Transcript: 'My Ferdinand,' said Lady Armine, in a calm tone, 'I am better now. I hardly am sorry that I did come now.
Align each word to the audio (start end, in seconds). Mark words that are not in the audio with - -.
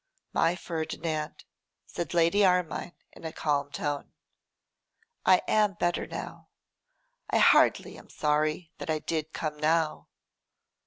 'My 0.33 0.55
Ferdinand,' 0.55 1.43
said 1.85 2.15
Lady 2.15 2.43
Armine, 2.43 2.93
in 3.11 3.23
a 3.23 3.31
calm 3.31 3.69
tone, 3.69 4.13
'I 5.27 5.43
am 5.47 5.73
better 5.75 6.07
now. 6.07 6.47
I 7.29 7.37
hardly 7.37 7.99
am 7.99 8.09
sorry 8.09 8.71
that 8.79 8.89
I 8.89 8.97
did 8.97 9.31
come 9.31 9.57
now. 9.57 10.07